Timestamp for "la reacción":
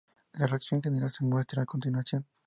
0.33-0.81